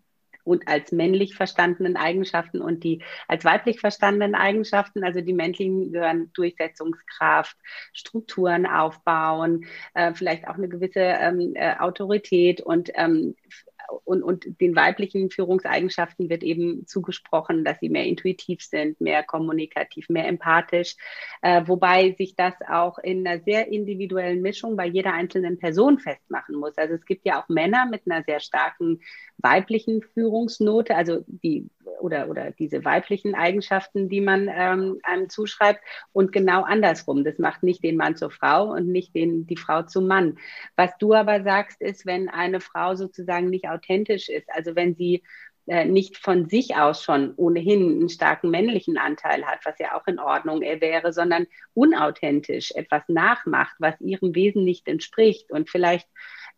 [0.45, 5.05] und als männlich verstandenen Eigenschaften und die als weiblich verstandenen Eigenschaften.
[5.05, 7.57] Also die männlichen gehören Durchsetzungskraft,
[7.93, 13.35] Strukturen aufbauen, äh, vielleicht auch eine gewisse ähm, äh, Autorität und ähm,
[14.05, 20.09] und, und den weiblichen Führungseigenschaften wird eben zugesprochen, dass sie mehr intuitiv sind, mehr kommunikativ,
[20.09, 20.97] mehr empathisch,
[21.43, 26.57] äh, wobei sich das auch in einer sehr individuellen Mischung bei jeder einzelnen Person festmachen
[26.57, 26.77] muss.
[26.79, 29.01] Also es gibt ja auch Männer mit einer sehr starken
[29.39, 31.69] weiblichen Führungsnote, also die
[32.01, 35.81] oder, oder diese weiblichen Eigenschaften, die man ähm, einem zuschreibt
[36.13, 37.25] und genau andersrum.
[37.25, 40.39] Das macht nicht den Mann zur Frau und nicht den, die Frau zum Mann.
[40.77, 45.23] Was du aber sagst, ist, wenn eine Frau sozusagen nicht authentisch ist, also wenn sie
[45.67, 50.07] äh, nicht von sich aus schon ohnehin einen starken männlichen Anteil hat, was ja auch
[50.07, 56.09] in Ordnung wäre, sondern unauthentisch etwas nachmacht, was ihrem Wesen nicht entspricht und vielleicht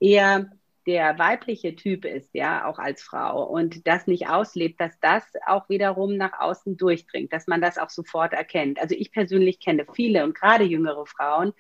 [0.00, 0.50] eher
[0.86, 5.68] der weibliche Typ ist, ja, auch als Frau und das nicht auslebt, dass das auch
[5.68, 8.80] wiederum nach außen durchdringt, dass man das auch sofort erkennt.
[8.80, 11.52] Also ich persönlich kenne viele und gerade jüngere Frauen,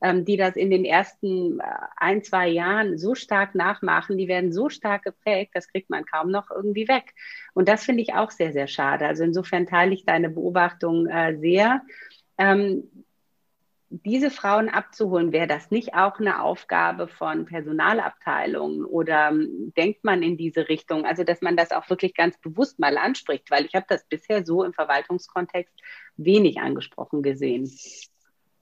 [0.00, 1.64] die das in den ersten äh,
[1.96, 6.30] ein, zwei Jahren so stark nachmachen, die werden so stark geprägt, das kriegt man kaum
[6.30, 7.14] noch irgendwie weg.
[7.54, 9.06] Und das finde ich auch sehr, sehr schade.
[9.06, 11.82] Also insofern teile ich deine Beobachtung äh, sehr.
[12.38, 12.84] Ähm,
[13.90, 20.22] diese Frauen abzuholen, wäre das nicht auch eine Aufgabe von Personalabteilungen oder ähm, denkt man
[20.22, 21.06] in diese Richtung?
[21.06, 24.44] Also, dass man das auch wirklich ganz bewusst mal anspricht, weil ich habe das bisher
[24.44, 25.74] so im Verwaltungskontext
[26.16, 27.70] wenig angesprochen gesehen.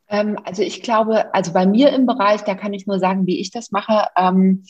[0.09, 3.41] Ähm, also ich glaube, also bei mir im Bereich, da kann ich nur sagen, wie
[3.41, 4.07] ich das mache.
[4.17, 4.65] Ähm,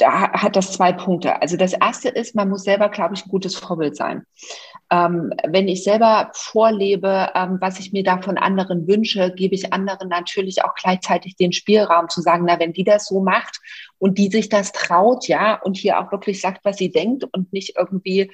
[0.00, 1.42] da hat das zwei Punkte.
[1.42, 4.24] Also das erste ist, man muss selber, glaube ich, ein gutes Vorbild sein.
[4.90, 9.72] Ähm, wenn ich selber vorlebe, ähm, was ich mir da von anderen wünsche, gebe ich
[9.72, 13.60] anderen natürlich auch gleichzeitig den Spielraum zu sagen, na, wenn die das so macht
[13.98, 17.52] und die sich das traut, ja, und hier auch wirklich sagt, was sie denkt und
[17.52, 18.32] nicht irgendwie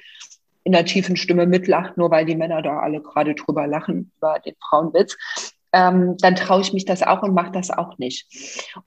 [0.63, 4.39] in der tiefen Stimme mitlacht, nur weil die Männer da alle gerade drüber lachen, über
[4.39, 5.15] den Frauenwitz,
[5.73, 8.27] ähm, dann traue ich mich das auch und mache das auch nicht.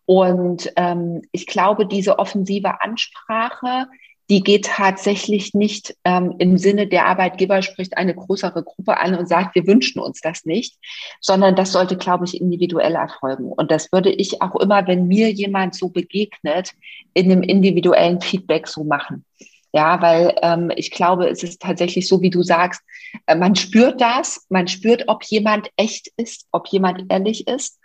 [0.07, 3.87] Und ähm, ich glaube, diese offensive Ansprache,
[4.31, 9.29] die geht tatsächlich nicht ähm, im Sinne der Arbeitgeber spricht eine größere Gruppe an und
[9.29, 10.79] sagt, wir wünschen uns das nicht,
[11.21, 13.51] sondern das sollte, glaube ich, individuell erfolgen.
[13.51, 16.75] Und das würde ich auch immer, wenn mir jemand so begegnet,
[17.13, 19.25] in einem individuellen Feedback so machen.
[19.73, 22.83] Ja, weil ähm, ich glaube, es ist tatsächlich so, wie du sagst,
[23.27, 27.79] äh, man spürt das, man spürt, ob jemand echt ist, ob jemand ehrlich ist.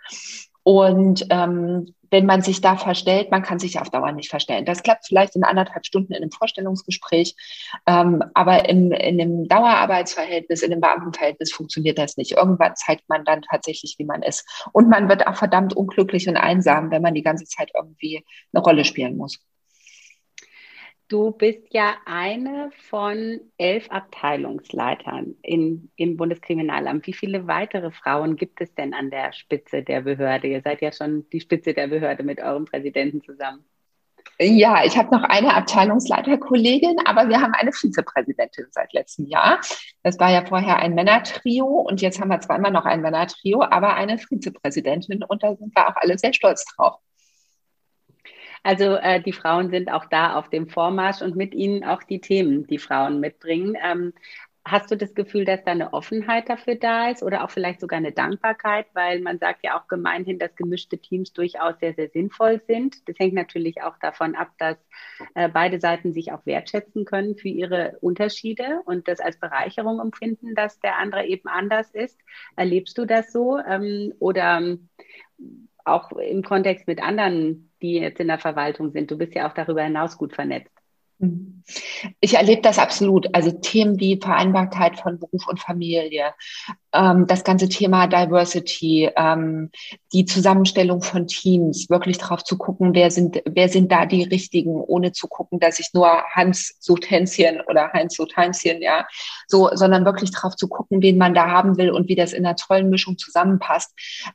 [0.64, 4.64] Und ähm, wenn man sich da verstellt, man kann sich auf Dauer nicht verstellen.
[4.64, 7.34] Das klappt vielleicht in anderthalb Stunden in einem Vorstellungsgespräch,
[7.86, 12.32] ähm, aber in, in einem Dauerarbeitsverhältnis, in einem Beamtenverhältnis funktioniert das nicht.
[12.32, 14.44] Irgendwann zeigt man dann tatsächlich, wie man ist.
[14.72, 18.62] Und man wird auch verdammt unglücklich und einsam, wenn man die ganze Zeit irgendwie eine
[18.62, 19.38] Rolle spielen muss.
[21.08, 27.06] Du bist ja eine von elf Abteilungsleitern in, im Bundeskriminalamt.
[27.06, 30.48] Wie viele weitere Frauen gibt es denn an der Spitze der Behörde?
[30.48, 33.64] Ihr seid ja schon die Spitze der Behörde mit eurem Präsidenten zusammen.
[34.40, 39.60] Ja, ich habe noch eine Abteilungsleiterkollegin, aber wir haben eine Vizepräsidentin seit letztem Jahr.
[40.02, 43.94] Das war ja vorher ein Männertrio und jetzt haben wir immer noch ein Männertrio, aber
[43.94, 47.00] eine Vizepräsidentin und da sind wir auch alle sehr stolz drauf.
[48.66, 52.20] Also äh, die Frauen sind auch da auf dem Vormarsch und mit ihnen auch die
[52.20, 53.76] Themen, die Frauen mitbringen.
[53.80, 54.12] Ähm,
[54.68, 57.98] Hast du das Gefühl, dass da eine Offenheit dafür da ist oder auch vielleicht sogar
[57.98, 62.60] eine Dankbarkeit, weil man sagt ja auch gemeinhin, dass gemischte Teams durchaus sehr, sehr sinnvoll
[62.66, 63.08] sind.
[63.08, 64.76] Das hängt natürlich auch davon ab, dass
[65.36, 70.56] äh, beide Seiten sich auch wertschätzen können für ihre Unterschiede und das als Bereicherung empfinden,
[70.56, 72.18] dass der andere eben anders ist.
[72.56, 74.60] Erlebst du das so ähm, oder
[75.86, 79.10] auch im Kontext mit anderen, die jetzt in der Verwaltung sind?
[79.10, 80.75] Du bist ja auch darüber hinaus gut vernetzt.
[82.20, 83.34] Ich erlebe das absolut.
[83.34, 86.32] Also Themen wie Vereinbarkeit von Beruf und Familie,
[86.92, 89.70] ähm, das ganze Thema Diversity, ähm,
[90.12, 94.76] die Zusammenstellung von Teams, wirklich drauf zu gucken, wer sind, wer sind da die Richtigen,
[94.76, 99.06] ohne zu gucken, dass ich nur Hans sucht Hänschen oder Heinz sucht Heinzchen, ja,
[99.46, 102.46] so, sondern wirklich drauf zu gucken, wen man da haben will und wie das in
[102.46, 103.92] einer tollen Mischung zusammenpasst,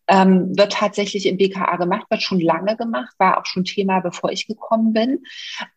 [0.07, 4.31] ähm, wird tatsächlich im BKA gemacht, wird schon lange gemacht, war auch schon Thema, bevor
[4.31, 5.23] ich gekommen bin.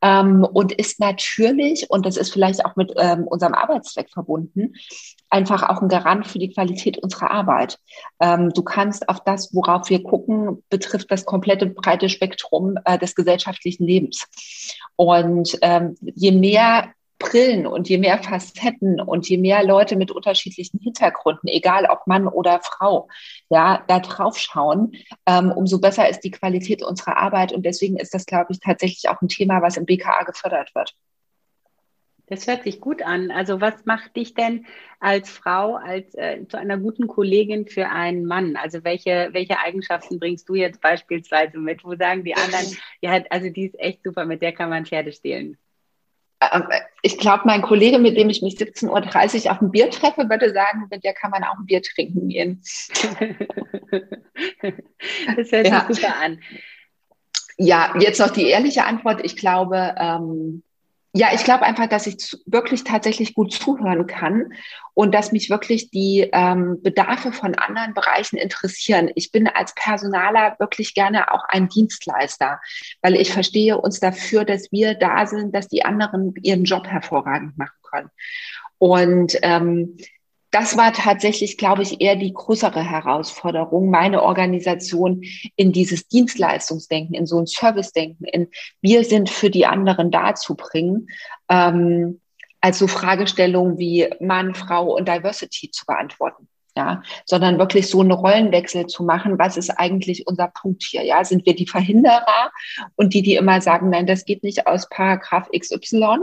[0.02, 4.74] Ähm, und ist natürlich, und das ist vielleicht auch mit ähm, unserem Arbeitszweck verbunden,
[5.30, 7.78] einfach auch ein Garant für die Qualität unserer Arbeit.
[8.20, 13.14] Ähm, du kannst auf das, worauf wir gucken, betrifft das komplette breite Spektrum äh, des
[13.14, 14.26] gesellschaftlichen Lebens.
[14.96, 20.80] Und ähm, je mehr Brillen und je mehr Facetten und je mehr Leute mit unterschiedlichen
[20.80, 23.08] Hintergründen, egal ob Mann oder Frau,
[23.48, 24.92] ja, da drauf schauen,
[25.26, 27.52] ähm, umso besser ist die Qualität unserer Arbeit.
[27.52, 30.94] Und deswegen ist das, glaube ich, tatsächlich auch ein Thema, was im BKA gefördert wird.
[32.26, 33.30] Das hört sich gut an.
[33.30, 34.66] Also was macht dich denn
[34.98, 38.56] als Frau, als äh, zu einer guten Kollegin für einen Mann?
[38.56, 41.84] Also welche, welche Eigenschaften bringst du jetzt beispielsweise mit?
[41.84, 42.66] Wo sagen die anderen,
[43.02, 45.58] ja, also die ist echt super, mit der kann man Pferde stehlen?
[46.52, 46.64] Ähm,
[47.02, 50.52] ich glaube, mein Kollege, mit dem ich mich 17.30 Uhr auf ein Bier treffe, würde
[50.52, 52.62] sagen, mit der kann man auch ein Bier trinken gehen.
[55.36, 55.86] das hört ja.
[55.86, 56.40] sich super an.
[57.56, 59.24] Ja, jetzt noch die ehrliche Antwort.
[59.24, 60.62] Ich glaube, ähm,
[61.16, 64.52] ja, ich glaube einfach, dass ich wirklich tatsächlich gut zuhören kann
[64.94, 69.08] und dass mich wirklich die ähm, Bedarfe von anderen Bereichen interessieren.
[69.14, 72.60] Ich bin als Personaler wirklich gerne auch ein Dienstleister,
[73.00, 77.56] weil ich verstehe uns dafür, dass wir da sind, dass die anderen ihren Job hervorragend
[77.56, 78.10] machen können.
[78.78, 79.96] Und ähm,
[80.54, 85.24] das war tatsächlich, glaube ich, eher die größere Herausforderung, meine Organisation
[85.56, 88.48] in dieses Dienstleistungsdenken, in so ein Servicedenken, in
[88.80, 91.08] wir sind für die anderen da zu bringen,
[91.48, 92.20] ähm,
[92.60, 98.10] als so Fragestellungen wie Mann, Frau und Diversity zu beantworten ja, sondern wirklich so einen
[98.10, 99.38] Rollenwechsel zu machen.
[99.38, 101.04] Was ist eigentlich unser Punkt hier?
[101.04, 102.50] Ja, sind wir die Verhinderer
[102.96, 106.18] und die, die immer sagen, nein, das geht nicht aus Paragraph XY?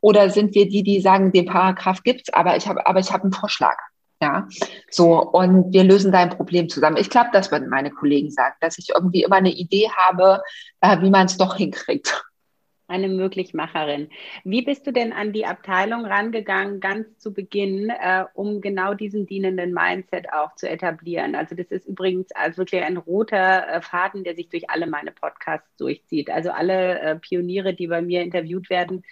[0.00, 3.24] Oder sind wir die, die sagen, den Paragraph gibt's, aber ich habe, aber ich habe
[3.24, 3.76] einen Vorschlag.
[4.22, 4.46] Ja,
[4.90, 6.98] so, und wir lösen dein Problem zusammen.
[6.98, 10.42] Ich glaube, das würden meine Kollegen sagen, dass ich irgendwie immer eine Idee habe,
[10.82, 12.22] äh, wie man es doch hinkriegt
[12.90, 14.10] eine Möglichmacherin.
[14.44, 19.26] Wie bist du denn an die Abteilung rangegangen, ganz zu Beginn, äh, um genau diesen
[19.26, 21.34] dienenden Mindset auch zu etablieren?
[21.34, 25.12] Also das ist übrigens also wirklich ein roter äh, Faden, der sich durch alle meine
[25.12, 26.28] Podcasts durchzieht.
[26.28, 29.04] Also alle äh, Pioniere, die bei mir interviewt werden,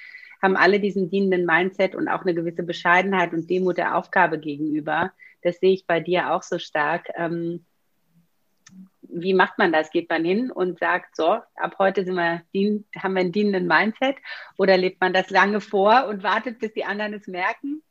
[0.43, 5.13] haben alle diesen dienenden Mindset und auch eine gewisse Bescheidenheit und Demut der Aufgabe gegenüber.
[5.43, 7.09] Das sehe ich bei dir auch so stark.
[7.17, 7.65] Ähm,
[9.09, 9.91] wie macht man das?
[9.91, 12.43] Geht man hin und sagt, so, ab heute sind wir,
[12.97, 14.17] haben wir einen dienenden Mindset?
[14.57, 17.83] Oder lebt man das lange vor und wartet, bis die anderen es merken?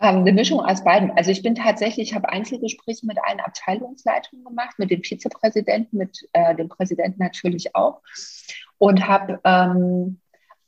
[0.00, 1.12] Ähm, eine Mischung aus beiden.
[1.12, 6.28] Also ich bin tatsächlich, ich habe Einzelgespräche mit allen Abteilungsleitungen gemacht, mit dem Vizepräsidenten, mit
[6.32, 8.02] äh, dem Präsidenten natürlich auch
[8.78, 10.20] und habe ähm,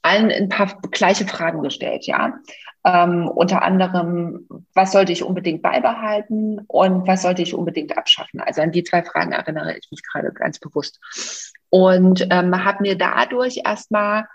[0.07, 2.35] allen ein paar gleiche Fragen gestellt, ja.
[2.85, 8.41] Ähm, unter anderem, was sollte ich unbedingt beibehalten und was sollte ich unbedingt abschaffen?
[8.41, 11.01] Also an die zwei Fragen erinnere ich mich gerade ganz bewusst.
[11.69, 14.27] Und ähm, habe mir dadurch erstmal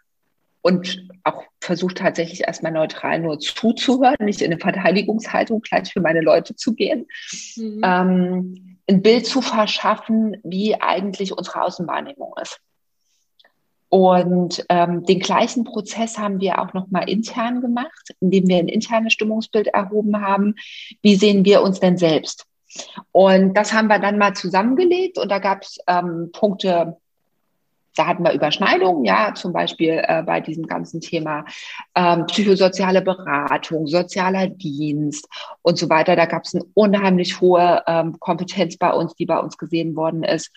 [0.61, 6.21] und auch versucht tatsächlich erstmal neutral nur zuzuhören, nicht in eine Verteidigungshaltung gleich für meine
[6.21, 7.07] Leute zu gehen,
[7.55, 7.81] mhm.
[7.83, 12.59] ähm, ein Bild zu verschaffen, wie eigentlich unsere Außenwahrnehmung ist.
[13.91, 19.11] Und ähm, den gleichen Prozess haben wir auch nochmal intern gemacht, indem wir ein internes
[19.11, 20.55] Stimmungsbild erhoben haben.
[21.01, 22.45] Wie sehen wir uns denn selbst?
[23.11, 26.95] Und das haben wir dann mal zusammengelegt und da gab es ähm, Punkte,
[27.95, 31.45] da hatten wir Überschneidungen, ja, zum Beispiel äh, bei diesem ganzen Thema
[31.95, 35.27] ähm, psychosoziale Beratung, sozialer Dienst
[35.61, 36.15] und so weiter.
[36.15, 40.23] Da gab es eine unheimlich hohe ähm, Kompetenz bei uns, die bei uns gesehen worden
[40.23, 40.51] ist.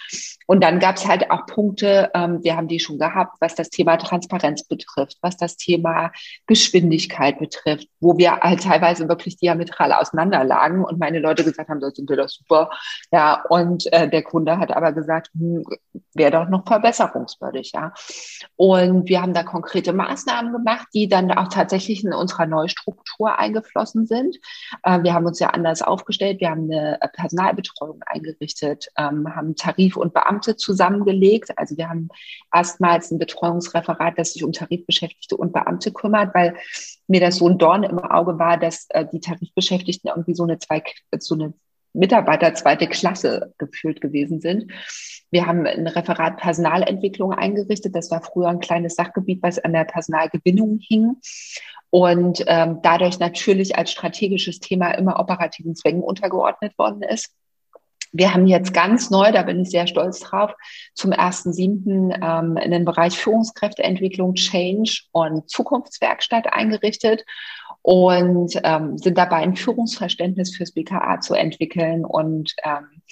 [0.46, 3.70] Und dann gab es halt auch Punkte, ähm, wir haben die schon gehabt, was das
[3.70, 6.12] Thema Transparenz betrifft, was das Thema
[6.46, 11.94] Geschwindigkeit betrifft, wo wir halt teilweise wirklich diametral auseinanderlagen und meine Leute gesagt haben, das
[11.94, 12.70] sind wir doch super.
[13.10, 15.64] Ja, und äh, der Kunde hat aber gesagt, hm,
[16.14, 17.92] wäre doch noch Verbesserung bezahlungswürdig, ja.
[18.56, 24.06] Und wir haben da konkrete Maßnahmen gemacht, die dann auch tatsächlich in unserer Neustruktur eingeflossen
[24.06, 24.36] sind.
[24.82, 26.40] Äh, wir haben uns ja anders aufgestellt.
[26.40, 31.56] Wir haben eine Personalbetreuung eingerichtet, ähm, haben Tarif und Beamte zusammengelegt.
[31.56, 32.08] Also wir haben
[32.52, 36.56] erstmals ein Betreuungsreferat, das sich um Tarifbeschäftigte und Beamte kümmert, weil
[37.06, 40.58] mir das so ein Dorn im Auge war, dass äh, die Tarifbeschäftigten irgendwie so eine
[40.58, 40.82] zwei,
[41.18, 41.54] so eine
[41.94, 44.70] Mitarbeiter zweite Klasse gefühlt gewesen sind.
[45.30, 47.94] Wir haben ein Referat Personalentwicklung eingerichtet.
[47.94, 51.16] Das war früher ein kleines Sachgebiet, was an der Personalgewinnung hing
[51.94, 57.32] und ähm, dadurch natürlich als strategisches Thema immer operativen Zwängen untergeordnet worden ist.
[58.10, 60.54] Wir haben jetzt ganz neu, da bin ich sehr stolz drauf,
[60.94, 62.18] zum 1.7.
[62.20, 67.24] Ähm, in den Bereich Führungskräfteentwicklung, Change und Zukunftswerkstatt eingerichtet
[67.84, 72.06] und ähm, sind dabei, ein Führungsverständnis fürs BKA zu entwickeln.
[72.06, 73.02] Und ähm,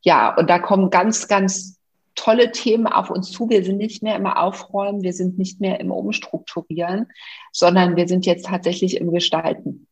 [0.00, 1.78] ja, und da kommen ganz, ganz
[2.16, 3.48] tolle Themen auf uns zu.
[3.48, 7.06] Wir sind nicht mehr im Aufräumen, wir sind nicht mehr im Umstrukturieren,
[7.52, 9.86] sondern wir sind jetzt tatsächlich im Gestalten.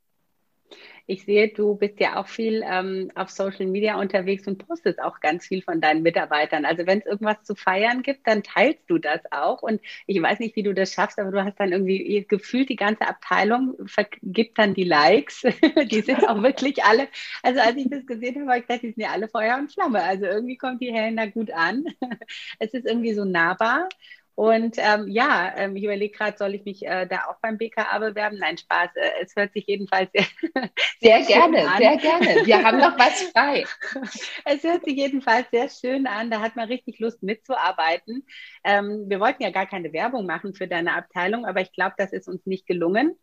[1.07, 5.21] Ich sehe, du bist ja auch viel ähm, auf Social Media unterwegs und postest auch
[5.21, 6.65] ganz viel von deinen Mitarbeitern.
[6.65, 9.63] Also wenn es irgendwas zu feiern gibt, dann teilst du das auch.
[9.63, 12.77] Und ich weiß nicht, wie du das schaffst, aber du hast dann irgendwie gefühlt die
[12.77, 15.43] ganze Abteilung vergibt dann die Likes.
[15.91, 17.09] die sind auch wirklich alle.
[17.43, 19.73] Also als ich das gesehen habe, habe ich gedacht, die sind ja alle Feuer und
[19.73, 20.03] Flamme.
[20.03, 21.85] Also irgendwie kommt die Helena gut an.
[22.59, 23.89] es ist irgendwie so nahbar.
[24.37, 27.99] Und ähm, ja, ähm, ich überlege gerade, soll ich mich äh, da auch beim BKA
[27.99, 28.39] bewerben?
[28.39, 28.91] Nein, Spaß.
[28.97, 30.25] Äh, es hört sich jedenfalls sehr,
[31.01, 31.79] sehr, sehr gerne, an.
[31.79, 32.47] sehr gerne.
[32.47, 33.65] Wir haben noch was frei.
[34.45, 36.31] es hört sich jedenfalls sehr schön an.
[36.31, 38.27] Da hat man richtig Lust mitzuarbeiten.
[38.65, 42.13] Ähm, wir wollten ja gar keine Werbung machen für deine Abteilung, aber ich glaube, das
[42.13, 43.17] ist uns nicht gelungen.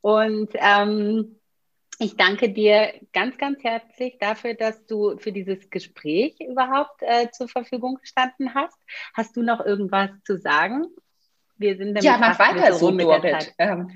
[0.00, 1.40] Und ähm,
[1.98, 7.48] ich danke dir ganz, ganz herzlich dafür, dass du für dieses Gespräch überhaupt äh, zur
[7.48, 8.78] Verfügung gestanden hast.
[9.14, 10.86] Hast du noch irgendwas zu sagen?
[11.56, 13.54] Wir sind nämlich ja, mach weiter so, Dorit.
[13.58, 13.90] Ähm,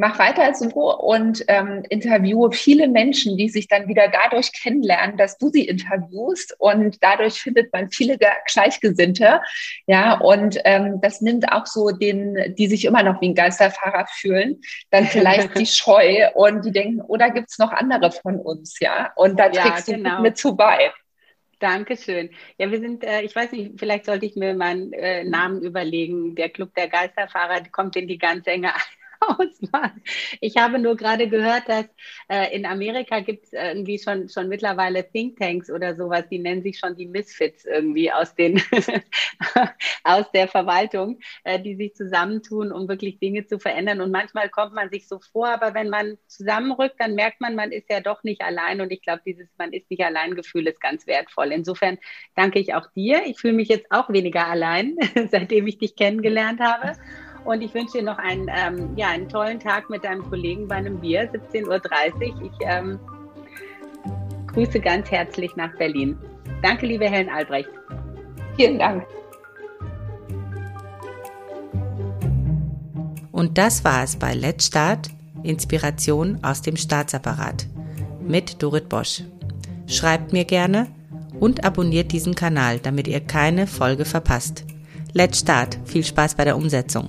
[0.00, 5.36] mach weiter so und ähm, interviewe viele Menschen, die sich dann wieder dadurch kennenlernen, dass
[5.36, 9.40] du sie interviewst und dadurch findet man viele Gleichgesinnte.
[9.86, 14.06] Ja, und ähm, das nimmt auch so den, die sich immer noch wie ein Geisterfahrer
[14.10, 18.40] fühlen, dann vielleicht die Scheu und die denken, oder oh, gibt es noch andere von
[18.40, 19.12] uns, ja?
[19.16, 20.16] Und da trägst ja, genau.
[20.16, 20.90] du mit zu bei.
[21.60, 22.30] Dankeschön.
[22.58, 26.34] Ja, wir sind, äh, ich weiß nicht, vielleicht sollte ich mir meinen äh, Namen überlegen.
[26.34, 28.72] Der Club der Geisterfahrer kommt in die ganz enge
[29.20, 29.92] Auswahl.
[30.40, 31.86] Ich habe nur gerade gehört, dass
[32.28, 36.78] äh, in Amerika gibt es irgendwie schon, schon mittlerweile Thinktanks oder sowas, die nennen sich
[36.78, 38.60] schon die Misfits irgendwie aus, den
[40.04, 44.00] aus der Verwaltung, äh, die sich zusammentun, um wirklich Dinge zu verändern.
[44.00, 47.72] Und manchmal kommt man sich so vor, aber wenn man zusammenrückt, dann merkt man, man
[47.72, 48.80] ist ja doch nicht allein.
[48.80, 51.52] Und ich glaube, dieses Man ist nicht allein Gefühl ist ganz wertvoll.
[51.52, 51.98] Insofern
[52.36, 53.22] danke ich auch dir.
[53.26, 54.96] Ich fühle mich jetzt auch weniger allein,
[55.30, 56.92] seitdem ich dich kennengelernt habe.
[57.44, 60.76] Und ich wünsche dir noch einen, ähm, ja, einen tollen Tag mit deinem Kollegen bei
[60.76, 62.42] einem Bier, 17.30 Uhr.
[62.44, 62.98] Ich ähm,
[64.48, 66.18] grüße ganz herzlich nach Berlin.
[66.62, 67.70] Danke, liebe Helen Albrecht.
[68.56, 69.04] Vielen Dank.
[73.32, 75.08] Und das war es bei Let's Start,
[75.42, 77.66] Inspiration aus dem Staatsapparat
[78.20, 79.22] mit Dorit Bosch.
[79.86, 80.88] Schreibt mir gerne
[81.40, 84.64] und abonniert diesen Kanal, damit ihr keine Folge verpasst.
[85.12, 85.76] Let's start.
[85.84, 87.08] Viel Spaß bei der Umsetzung.